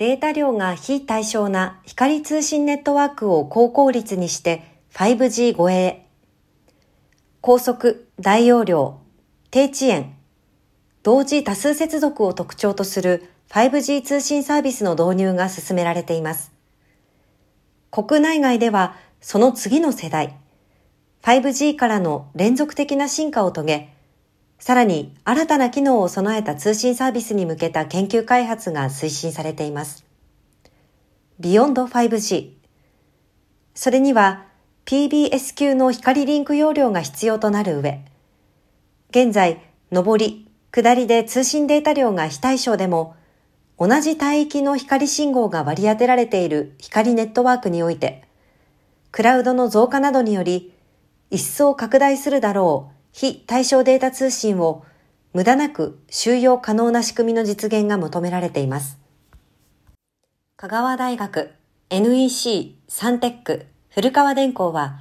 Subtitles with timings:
[0.00, 4.62] データ量が非対称な光通信ネットワークを高効率にして
[4.94, 6.06] 5G 護衛。
[7.42, 8.98] 高速、大容量、
[9.50, 10.16] 低遅延、
[11.02, 16.50] 同時多数接続を特徴とする 5G 通信サービスの導入が進められています。
[17.90, 20.34] 国内外ではその次の世代、
[21.24, 23.94] 5G からの連続的な進化を遂げ、
[24.60, 30.04] さらに新たな機能を備えた通信サービスに向けた研究開発が推進されています。
[31.40, 32.50] Beyond 5G。
[33.74, 34.44] それには
[34.84, 38.04] PBS 級の光リンク容量が必要となる上、
[39.08, 43.16] 現在、上り、下りで通信データ量が非対称でも、
[43.78, 48.24] 同じ帯域の光信号が割り当てられている光ネットワークにおいて、
[49.10, 50.74] クラウドの増加などにより、
[51.30, 54.82] 一層拡大するだろう非対象データ通信を
[55.34, 58.98] 無駄なく収容可能な仕組みの実現が求められています。
[60.56, 61.50] 香川大学
[61.90, 65.00] NEC サンテック古河電工は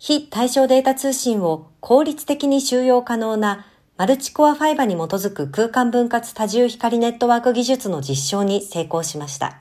[0.00, 9.60] 非対称データ通信を効率的に収容可能なマルチコアファイバに基づく空間分割多重光ネットワーク技術の実証に成功しました。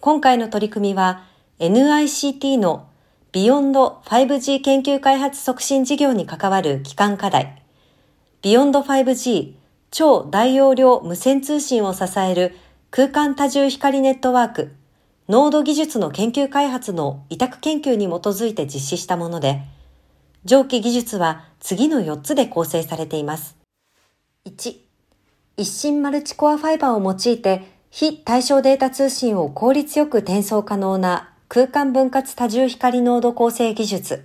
[0.00, 1.24] 今回の取り組みは
[1.58, 2.88] NICT の
[3.32, 7.62] ビヨンド 5G 研究開発促進事業に関わる基幹課題、
[8.42, 9.54] ビヨンド 5G
[9.92, 12.56] 超大容量無線通信を支える
[12.90, 14.72] 空間多重光ネットワーク、
[15.28, 19.62] ノード技術の研究開発の委託研究に基づいて実施したもので、
[20.44, 23.56] 上記技術は次の4つで構成されています。
[24.46, 24.74] 1、
[25.56, 34.24] 一心マルチコアファイバーを用いて非対象データ通信を効率よく転送可能な空間分割多重光濃度構成技術、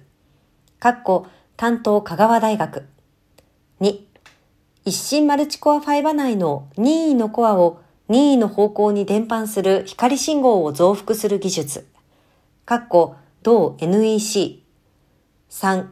[0.79, 1.25] 括弧
[1.57, 2.85] 担当香川大学。
[3.81, 3.99] 2、
[4.85, 11.87] 一心マルチコアファイバ内の任意のコアを任意の方向に伝播する光信号を増幅する技術、
[12.67, 14.59] 括弧同 NEC。
[15.49, 15.87] 3、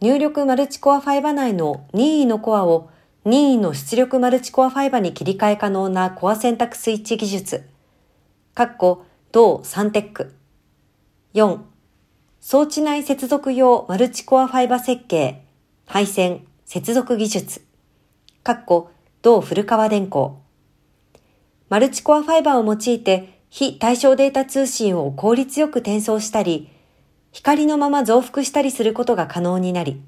[0.00, 2.90] 入力マルチコアファイバ内の任意のコアを
[3.24, 7.68] 任意の出力マルチコアファイバに切り替え可能なコア選択スイッチ技術、
[8.56, 10.35] 括弧同サンテック。
[11.36, 11.58] 4、
[12.40, 15.44] 装置内接続用マルチコアファイバー設計、
[15.84, 17.60] 配線、接続技術、
[18.42, 20.40] かっこ、同古河電工。
[21.68, 26.70] マルチコアファイバーを用いて非対称データ通信を効率よく転送したり、
[27.32, 30.00] 光のまま増幅したりすることが可能になり、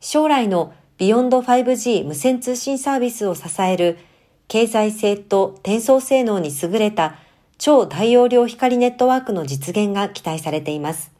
[0.00, 3.98] 将来のビヨンド 5G 無線通信サービスを支える
[4.48, 7.20] 経済性と転送性能に優れた
[7.66, 11.13] 超大容量光ネットワークの実現が期待されています。